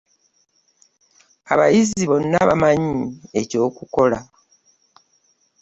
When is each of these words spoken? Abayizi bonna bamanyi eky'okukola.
Abayizi 1.53 2.03
bonna 2.09 2.39
bamanyi 2.49 2.95
eky'okukola. 3.41 4.19